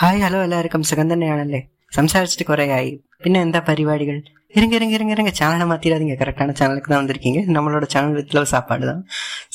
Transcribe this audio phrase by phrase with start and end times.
[0.00, 1.60] Hi hello എല്ലാവർക്കും സുഖം തന്നെയാണല്ലേ
[1.92, 2.90] സംസാരിച്ചിട്ട് കുറേ ആയി
[3.22, 4.16] പിന്നെ എന്താ പരിപാടികൾ
[4.54, 9.00] இருங்க இருங்க இருங்க இருங்க சேனலை மாற்றிடாதீங்க கரெக்டான சேனலுக்கு தான் வந்திருக்கீங்க நம்மளோட சேனல் வித்தில் சாப்பாடு தான்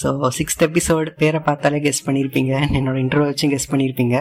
[0.02, 4.16] ஸோ சிக்ஸ்த் எபிசோடு பேரை பார்த்தாலே கெஸ் பண்ணியிருப்பீங்க என்னோட இன்டர்வியூ வச்சும் கெஸ் பண்ணியிருப்பீங்க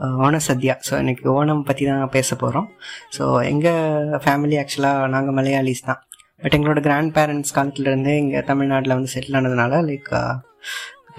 [0.00, 2.68] அஹ் ஓண சத்யா ஸோ இன்னைக்கு ஓணம் பற்றி தான் பேச போகிறோம்
[3.16, 3.80] ஸோ எங்கள்
[4.24, 6.00] ஃபேமிலி ஆக்சுவலாக நாங்கள் மலையாளிஸ் தான்
[6.42, 10.12] பட் எங்களோட கிராண்ட் பேரண்ட்ஸ் காலத்துலேருந்தே இங்கே தமிழ்நாட்டில் வந்து செட்டில் ஆனதுனால லைக்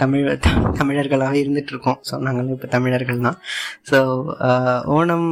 [0.01, 3.39] தமிழ் தமிழர்களாக தமிழர்களாகவே இருந்துட்டு இருக்கோம் ஸோ நாங்களும் இப்போ தமிழர்கள் தான்
[3.91, 3.99] ஸோ
[4.97, 5.29] ஓணம்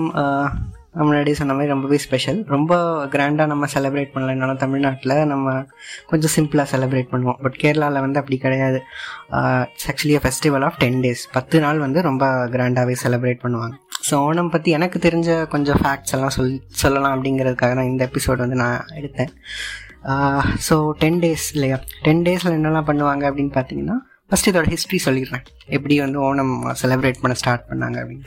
[0.94, 2.72] முன்னாடி முன்னாடியே சொன்ன மாதிரி ரொம்பவே ஸ்பெஷல் ரொம்ப
[3.12, 5.54] கிராண்டாக நம்ம செலிப்ரேட் பண்ணலனாலும் தமிழ்நாட்டில் நம்ம
[6.10, 7.38] கொஞ்சம் சிம்பிளாக செலிப்ரேட் பண்ணுவோம்.
[7.44, 8.78] பட் கேரளாவில் வந்து அப்படி கிடையாது.
[9.72, 13.74] It's actually festival of ten days பத்து நாள் வந்து ரொம்ப கிராண்டாகவே செலிப்ரேட் பண்ணுவாங்க.
[14.08, 18.60] ஸோ ஓணம் பற்றி எனக்கு தெரிஞ்ச கொஞ்சம் ஃபேக்ட்ஸ் எல்லாம் சொல் சொல்லலாம் அப்படிங்கிறதுக்காக நான் இந்த எபிசோட் வந்து
[18.64, 19.32] நான் எடுத்தேன்.
[20.68, 21.76] ஸோ டென் டேஸ் இல்லையா?
[22.06, 23.98] டென் டேஸில் என்னெல்லாம் பண்ணுவாங்க அப்படின்னு பார்த்தீங்கன்னா
[24.30, 25.42] ஃபஸ்ட் இதோட ஹிஸ்ட்ரி சொல்லிடுறேன்.
[25.76, 28.24] எப்படி வந்து ஓணம் செலிப்ரேட் பண்ண ஸ்டார்ட் பண்ணாங்க அப்படின்னு.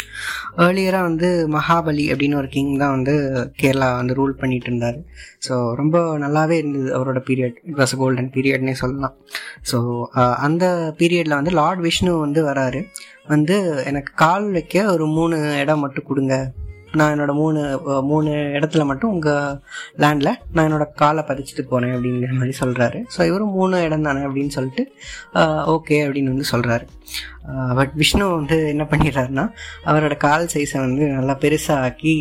[0.66, 3.16] ஏர்லியராக வந்து மகாபலி அப்படின்னு ஒரு கிங் தான் வந்து
[3.62, 5.00] கேரளா வந்து ரூல் பண்ணிட்டு இருந்தார்.
[5.48, 9.16] ஸோ ரொம்ப நல்லாவே இருந்தது அவரோட பீரியட் இட் வாஸ் கோல்டன் பீரியட்னே சொல்லலாம்.
[9.72, 9.80] ஸோ
[10.48, 10.66] அந்த
[11.02, 12.82] பீரியடில் வந்து லார்ட் விஷ்ணு வந்து வராரு.
[13.34, 13.58] வந்து
[13.92, 16.36] எனக்கு கால் வைக்க ஒரு மூணு இடம் மட்டும் கொடுங்க.
[17.00, 17.62] நான் என்னோட மூணு
[18.04, 19.58] மூணு இடத்துல மட்டும் உங்கள்
[20.04, 24.56] லேண்டில் நான் என்னோட காலை பதிச்சுட்டு போனேன் அப்படிங்கிற மாதிரி சொல்கிறாரு ஸோ இவரும் மூணு இடம் தானே அப்படின்னு
[24.58, 24.86] சொல்லிட்டு
[25.76, 26.88] ஓகே அப்படின்னு வந்து சொல்கிறாரு
[27.76, 29.46] பட் விஷ்ணு வந்து என்ன பண்ணிடுறாருன்னா
[29.86, 32.16] அவரோட கால் சைஸை வந்து நல்லா பெருசாக்கி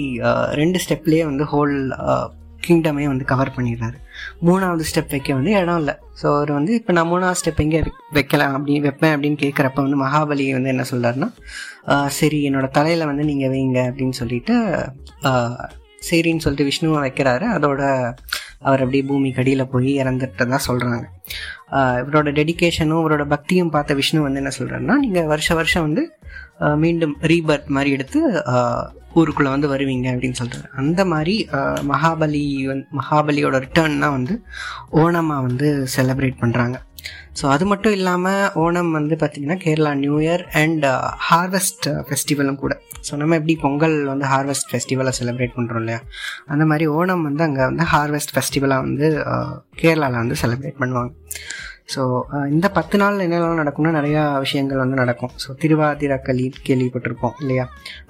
[0.60, 1.76] ரெண்டு ஸ்டெப்லேயே வந்து ஹோல்
[2.66, 3.98] கிங்டமே வந்து கவர் பண்ணிடுறாரு.
[4.46, 5.94] மூணாவது ஸ்டெப் வைக்க வந்து இடம் இல்லை.
[6.22, 10.52] ஸோ அவர் வந்து இப்போ நான் மூணாவது ஸ்டெப் எங்கே வைக்கலாம் அப்படி வைப்பேன் அப்படின்னு கேட்குறப்ப வந்து மகாபலி
[10.52, 11.28] வந்து என்ன சொல்கிறாருன்னா
[12.06, 14.54] சரி என்னோட தலையில் வந்து நீங்கள் வைங்க அப்படின்னு சொல்லிட்டு
[16.10, 17.46] சரின்னு சொல்லிட்டு விஷ்ணுவை வைக்கிறாரு.
[17.56, 17.82] அதோட
[18.58, 21.04] அவர் அப்படியே பூமி கடியில் போய் இறந்துட்டதா சொல்கிறாங்க
[21.72, 26.18] இவரோட டெடிகேஷனும் இவரோட பக்தியும் பார்த்த விஷ்ணு வந்து என்ன சொல்கிறாருன்னா நீங்கள் வருஷ வருஷம் வந்து
[26.76, 28.20] மீண்டும் ரீபர்த் மாதிரி எடுத்து
[29.16, 31.34] ஊருக்குள்ளே வந்து வருவீங்க அப்படின்னு சொல்கிறாரு அந்த மாதிரி
[31.86, 34.36] மகாபலி வந் மகாபலியோட ரிட்டர்ன் தான் வந்து
[34.96, 36.78] ஓணமாக வந்து செலிப்ரேட் பண்ணுறாங்க
[37.38, 40.84] ஸோ அது மட்டும் இல்லாமல் ஓணம் வந்து பார்த்திங்கன்னா Kerala new year and
[41.28, 42.74] harvest ஃபெஸ்டிவலும் கூட.
[43.06, 46.00] ஸோ நம்ம எப்படி பொங்கல் வந்து ஹார்வெஸ்ட் ஃபெஸ்டிவலை செலிப்ரேட் பண்ணுறோம் இல்லையா?
[46.52, 49.52] அந்த மாதிரி ஓணம் வந்து அங்கே வந்து ஹார்வெஸ்ட் ஃபெஸ்டிவலாக வந்து uh,
[49.82, 51.12] கேரளாவில் வந்து செலிப்ரேட் பண்ணுவாங்க.
[51.94, 52.00] ஸோ
[52.34, 55.34] uh, இந்த பத்து நாள் என்னெல்லாம் நடக்கும்னா நிறையா விஷயங்கள் வந்து நடக்கும்.
[55.42, 57.66] ஸோ திருவாதிரை களி கேள்விப்பட்டிருப்போம் இல்லையா?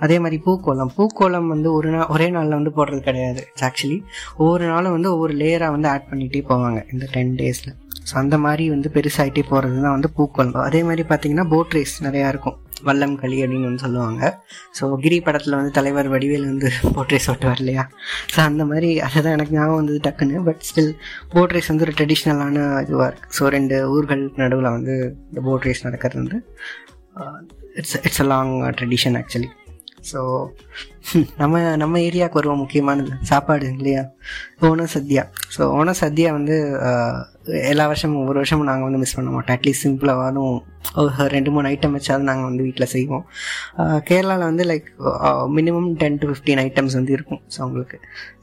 [0.06, 3.98] அதே மாதிரி பூக்கோலம் பூக்கோலம் வந்து ஒரு நாள் ஒரே நாளில் வந்து போடுறது கிடையாது ஆக்சுவலி
[4.42, 7.74] ஒவ்வொரு நாளும் வந்து ஒவ்வொரு லேயராக வந்து ஆட் பண்ணிகிட்டே போவாங்க இந்த டென் டேஸில்
[8.08, 12.28] ஸோ அந்த மாதிரி வந்து பெருசாகிட்டே போகிறது தான் வந்து பூக்கோலம் அதே மாதிரி பார்த்தீங்கன்னா போட் ரேஸ் நிறையா
[12.34, 12.56] இருக்கும்.
[12.88, 14.22] வல்லம் களி அப்படின்னு வந்து சொல்லுவாங்க.
[14.78, 17.84] ஸோ கிரி படத்தில் வந்து தலைவர் வடிவேல் வந்து போட் ரேஸ் ஓட்டுவார் இல்லையா?
[18.32, 20.42] ஸோ அந்த மாதிரி அதுதான் எனக்கு ஞாபகம் வந்தது டக்குன்னு.
[20.48, 20.92] பட் ஸ்டில்
[21.34, 24.96] போட் ரேஸ் வந்து ஒரு ட்ரெடிஷ்னலான இதுவாக இருக்குது ஸோ ரெண்டு ஊர்கள் நடுவில் வந்து
[25.30, 26.40] இந்த போட் ரேஸ் நடக்கிறது வந்து
[27.80, 29.50] it's it's a long tradition actually
[30.10, 30.20] so
[31.40, 33.12] நம்ம நம்ம ஏரியாவுக்கு வருவோம் முக்கியமானது.
[33.30, 34.02] சாப்பாடு இல்லையா?
[34.68, 35.24] ஓண சத்யா.
[35.56, 36.56] ஸோ ஓண சத்யா வந்து
[37.72, 39.56] எல்லா வருஷமும் ஒவ்வொரு வருஷமும் நாங்கள் வந்து மிஸ் பண்ண மாட்டோம்.
[39.56, 40.56] அட்லீஸ்ட் சிம்பிளாகவும்
[41.00, 43.24] ஒரு ரெண்டு மூணு ஐட்டம் வச்சாலும் நாங்கள் வந்து வீட்டில் செய்வோம்.
[44.08, 44.88] கேரளாவில் வந்து like
[45.56, 47.98] minimum ten to fifteen items வந்து இருக்கும் ஸோ அவங்களுக்கு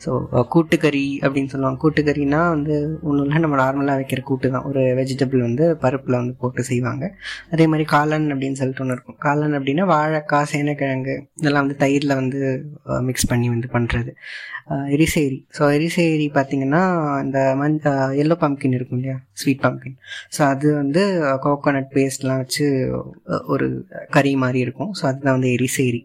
[0.06, 0.12] ஸோ
[0.54, 1.80] கூட்டுக்கறி அப்படின்னு சொல்லுவாங்க.
[1.84, 2.76] கூட்டுக்கறினா வந்து
[3.08, 4.66] ஒன்றும் இல்லை நம்ம நார்மலாக வைக்கிற கூட்டு தான்.
[4.72, 7.04] ஒரு வெஜிடபிள் வந்து பருப்பில் வந்து போட்டு செய்வாங்க.
[7.56, 9.20] அதே மாதிரி காளான் அப்படின்னு சொல்லிட்டு ஒன்று இருக்கும்.
[9.28, 12.42] காளான் அப்படின்னா வாழைக்காய் சேனைக்கிழங்கு இதெல்லாம் வந்து தயிரில் வந்து
[13.08, 14.12] மிக்ஸ் பண்ணி வந்து பண்ணுறது
[14.96, 15.38] எரிசேரி.
[15.58, 16.82] ஸோ எரிசேரி பார்த்தீங்கன்னா
[17.26, 17.76] இந்த மஞ்
[18.24, 19.18] எல்லோ பம்கின் இருக்கும் இல்லையா?
[19.42, 19.98] ஸ்வீட் பம்கின்
[20.36, 21.02] ஸோ அது வந்து
[21.46, 22.66] கோகோனட் பேஸ்ட்லாம் வச்சு
[23.54, 23.68] ஒரு
[24.16, 24.92] கறி மாதிரி இருக்கும்.
[25.00, 26.02] ஸோ அதுதான் வந்து எரிசேரி.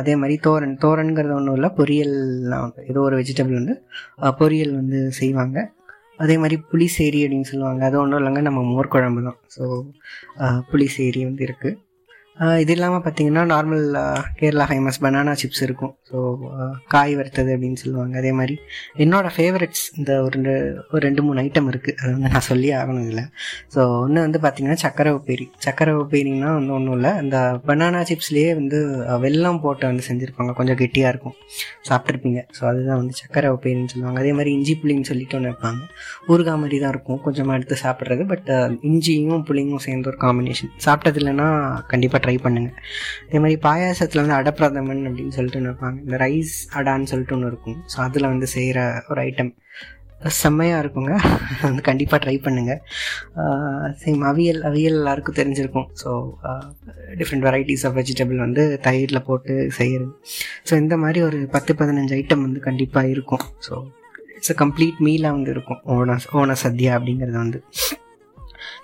[0.00, 1.70] அதே மாதிரி தோரன் தோரன்கிறது ஒன்றும் இல்லை.
[1.80, 3.76] பொரியல்லாம் வந்து ஏதோ ஒரு வெஜிடபிள் வந்து
[4.42, 5.58] பொரியல் வந்து செய்வாங்க.
[6.24, 7.82] அதே மாதிரி புளிசேரி அப்படின்னு சொல்லுவாங்க.
[7.88, 8.42] அது ஒன்றும் இல்லைங்க.
[8.48, 9.64] நம்ம மோர் குழம்பு தான் ஸோ
[10.70, 11.78] புளிசேரி வந்து இருக்குது
[12.62, 13.84] இது இல்லாமல் பார்த்தீங்கன்னா normal
[14.38, 15.92] Kerala famous banana chips இருக்கும்.
[16.10, 16.16] ஸோ
[16.94, 18.14] காய் வறுத்தது அப்படின்னு சொல்லுவாங்க.
[18.20, 18.54] அதே மாதிரி
[19.04, 20.54] என்னோடய ஃபேவரட்ஸ் இந்த ஒரு ரெண்டு
[20.92, 23.24] ஒரு ரெண்டு மூணு ஐட்டம் இருக்குது அது வந்து நான் சொல்லி ஆகணும் இதில்
[23.74, 25.46] ஸோ ஒன்று வந்து பார்த்தீங்கன்னா சக்கரை உப்பேரி.
[25.66, 27.12] சக்கரை உப்பேரின்னா வந்து ஒன்றும் இல்லை.
[27.24, 27.38] இந்த
[27.70, 28.80] பனானா சிப்ஸ்லேயே வந்து
[29.26, 30.52] வெள்ளம் வெல்லம் போட்டு வந்து செஞ்சுருப்பாங்க.
[30.58, 31.36] கொஞ்சம் கெட்டியாக இருக்கும்.
[31.88, 34.18] சாப்பிட்ருப்பீங்க ஸோ அதுதான் வந்து சக்கரை உப்பேரின்னு சொல்லுவாங்க.
[34.22, 35.82] அதே மாதிரி இஞ்சி புளின்னு சொல்லிட்டு ஒன்று வைப்பாங்க.
[36.32, 37.20] ஊறுகாய் மாதிரி தான் இருக்கும்.
[37.26, 38.24] கொஞ்சமாக எடுத்து சாப்பிட்றது.
[38.32, 38.50] பட்
[38.90, 41.48] இஞ்சியும் புளியும் சேர்ந்து ஒரு காம்பினேஷன் சாப்பிட்டது இல்லைன்னா
[41.92, 42.76] கண்டிப்பாக ட்ரை பண்ணுங்கள்
[43.28, 47.80] அதே மாதிரி பாயாசத்தில் வந்து அடப்பிரதமன் அப்படின்னு சொல்லிட்டு ஒன்று இருப்பாங்க இந்த ரைஸ் அடான்னு சொல்லிட்டு ஒன்று இருக்கும்.
[47.94, 48.78] ஸோ அதில் வந்து செய்கிற
[49.10, 49.52] ஒரு ஐட்டம்
[50.40, 51.12] செம்மையாக இருக்குங்க.
[51.68, 52.80] வந்து கண்டிப்பாக ட்ரை பண்ணுங்கள்
[54.02, 55.88] சேம் அவியல் அவியல் எல்லாருக்கும் தெரிஞ்சிருக்கும்.
[56.02, 56.10] So
[57.20, 60.12] different varieties of vegetable வந்து தயிரில் போட்டு செய்கிறது
[60.68, 63.44] ஸோ இந்த மாதிரி ஒரு பத்து பதினஞ்சு ஐட்டம் வந்து கண்டிப்பாக இருக்கும்.
[63.68, 63.74] ஸோ
[64.36, 65.80] இட்ஸ் அ கம்ப்ளீட் மீலாக வந்து இருக்கும்.
[65.96, 67.60] ஓன ஓன சத்யா அப்படிங்கிறது வந்து.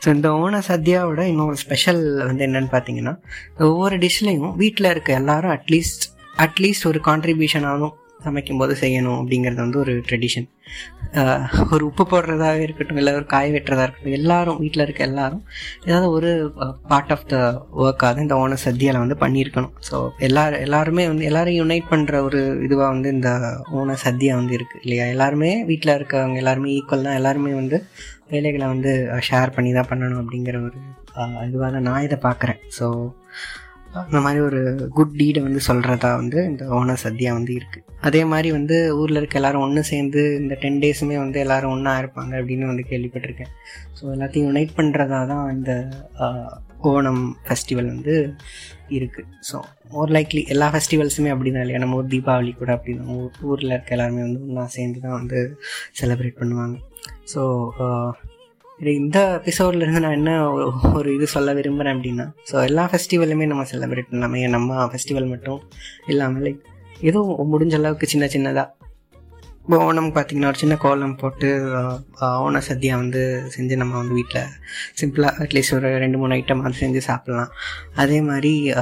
[0.05, 3.17] ஸோ இந்த ஓன சத்யாவோட இன்னொரு ஸ்பெஷல் வந்து என்னன்னு பார்த்தீங்கன்னா
[3.59, 6.05] ஒவ்வொரு டிஷ்லையும் வீட்டில் இருக்க எல்லாரும் அட்லீஸ்ட்
[6.37, 7.95] அட்லீஸ்ட் ஒரு கான்ட்ரிபியூஷன் ஆகும்.
[8.27, 10.49] சமைக்கும்போது செய்யணும் அப்படிங்கிறது வந்து ஒரு ட்ரெடிஷன்
[11.75, 15.43] ஒரு உப்பு போடுறதாகவே இருக்கட்டும் இல்லை ஒரு காய் வெட்டுறதா இருக்கட்டும் எல்லாரும் வீட்டில் இருக்க எல்லாரும்
[15.89, 16.31] ஏதாவது ஒரு
[16.91, 17.37] பார்ட் ஆஃப் த
[17.85, 19.75] ஒர்க்காக இந்த ஓண சத்தியாவில் வந்து பண்ணியிருக்கணும்.
[19.89, 19.97] ஸோ
[20.29, 23.31] எல்லா எல்லாருமே வந்து எல்லாரையும் யுனைட் பண்ணுற ஒரு இதுவாக வந்து இந்த
[23.81, 25.07] ஓண சத்தியா வந்து இருக்குது இல்லையா?
[25.15, 27.79] எல்லாருமே வீட்டில் இருக்கவங்க எல்லாருமே ஈக்குவல் தான் எல்லாருமே வந்து
[28.35, 28.93] வேலைகளை வந்து
[29.29, 30.79] ஷேர் பண்ணி தான் பண்ணணும் அப்படிங்கிற ஒரு
[31.49, 32.61] இதுவாக தான் நான் இதை பார்க்குறேன்.
[32.79, 32.87] ஸோ
[33.95, 38.53] அந்த மாதிரி ஒரு குட் டீடை வந்து சொல்கிறதா வந்து இந்த ஓணம் சத்யா வந்து இருக்குது அதே மாதிரி
[38.53, 42.85] வந்து ஊரில் இருக்க எல்லாரும் ஒன்று சேர்ந்து இந்த டென் டேஸுமே வந்து எல்லோரும் ஒன்றா இருப்பாங்க அப்படின்னு வந்து
[42.91, 43.51] கேள்விப்பட்டிருக்கேன்.
[43.95, 45.73] ஸோ எல்லாத்தையும் யுனைட் பண்ணுறதா தான் இந்த
[46.83, 48.15] ஓணம் ஃபெஸ்டிவல் வந்து
[48.91, 49.57] இருக்குது ஸோ
[49.93, 51.79] மோர் லைக்லி எல்லா ஃபெஸ்டிவல்ஸுமே அப்படி தான் இல்லையா?
[51.79, 53.13] நம்ம ஊர் தீபாவளி கூட அப்படி தான்
[53.43, 55.41] ஊரில் இருக்க எல்லாருமே வந்து ஒன்றா சேர்ந்து தான் வந்து
[56.01, 56.77] செலிப்ரேட் பண்ணுவாங்க.
[57.27, 57.43] ஸோ
[58.81, 60.33] இந்த எபிசோட்லேருந்து நான் என்ன
[60.95, 64.41] ஒரு இது சொல்ல விரும்புகிறேன் அப்படின்னா ஸோ எல்லா ஃபெஸ்டிவலுமே நம்ம செலிப்ரேட் பண்ணலாமே.
[64.49, 65.61] நம்ம ஃபெஸ்டிவல் மட்டும்
[66.07, 66.61] இல்லாமல் லைக்
[67.01, 67.21] ஏதோ
[67.53, 68.77] முடிஞ்ச அளவுக்கு சின்ன சின்னதாக
[69.63, 71.49] இப்போ ஓணம் பார்த்திங்கன்னா ஒரு சின்ன கோலம் போட்டு
[72.45, 73.23] ஓண சத்தியா வந்து
[73.57, 74.47] செஞ்சு நம்ம வந்து வீட்டில்
[75.01, 77.51] சிம்பிளாக அட்லீஸ்ட் ஒரு ரெண்டு மூணு ஐட்டம் அது செஞ்சு சாப்பிட்லாம்.
[77.95, 78.73] அதே மாதிரி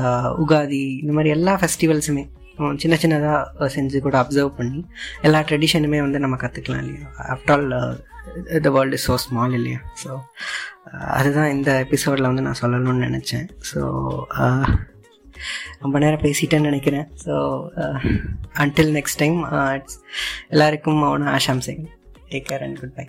[0.45, 2.25] உகாதி இந்த மாதிரி எல்லா ஃபெஸ்டிவல்ஸுமே
[2.83, 4.81] சின்ன சின்னதாக செஞ்சு கூட அப்சர்வ் பண்ணி
[5.27, 7.09] எல்லா ட்ரெடிஷனுமே வந்து நம்ம கற்றுக்கலாம் இல்லையா?
[7.35, 9.81] After all the world is so small இல்லையா?
[10.03, 10.11] ஸோ
[11.19, 13.47] அதுதான் இந்த எபிசோடில் வந்து நான் சொல்லணும்னு நினச்சேன்.
[13.71, 13.81] ஸோ
[15.85, 17.07] ரொம்ப நேரம் பேசிட்டேன்னு நினைக்கிறேன்.
[17.25, 17.35] ஸோ
[18.63, 19.37] அன்டில் நெக்ஸ்ட் டைம்
[20.55, 21.03] எல்லாருக்கும்
[21.37, 21.85] ஆஷாம் சிங்
[22.31, 23.05] take care and good bye